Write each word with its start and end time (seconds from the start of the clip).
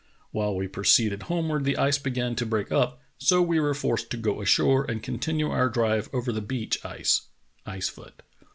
While 0.31 0.55
we 0.55 0.67
proceeded 0.67 1.21
homeward 1.21 1.63
the 1.63 1.77
ice 1.77 1.99
began 1.99 2.33
to 2.37 2.45
break 2.47 2.71
up, 2.71 2.99
so 3.19 3.39
we 3.39 3.59
were 3.59 3.75
forced 3.75 4.09
to 4.09 4.17
go 4.17 4.41
ashore 4.41 4.83
and 4.89 5.03
continue 5.03 5.51
our 5.51 5.69
drive 5.69 6.09
over 6.11 6.31
the 6.31 6.41
beach 6.41 6.83
ice 6.83 7.27
[ice 7.67 7.87
foot]. 7.89 8.23